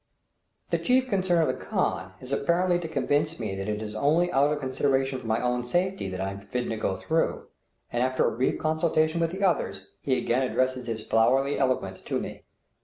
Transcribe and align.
The 0.71 0.79
chief 0.79 1.07
concern 1.07 1.43
of 1.43 1.47
the 1.47 1.53
khan 1.53 2.13
is 2.21 2.31
apparently 2.31 2.79
to 2.79 2.87
convince 2.87 3.39
me 3.39 3.53
that 3.53 3.69
it 3.69 3.83
is 3.83 3.93
only 3.93 4.31
out 4.31 4.51
of 4.51 4.59
consideration 4.59 5.19
for 5.19 5.27
my 5.27 5.39
own 5.39 5.63
safety 5.63 6.09
that 6.09 6.19
I 6.19 6.31
am 6.31 6.39
forbidden 6.39 6.71
to 6.71 6.77
go 6.77 6.95
through, 6.95 7.45
and, 7.93 8.01
after 8.01 8.25
a 8.27 8.35
brief 8.35 8.57
consultation 8.57 9.19
with 9.21 9.29
the 9.29 9.43
others, 9.43 9.89
he 10.01 10.17
again 10.17 10.41
addresses 10.41 10.87
his 10.87 11.03
flowery 11.03 11.59
eloquence 11.59 12.01
to 12.01 12.19
me. 12.19 12.45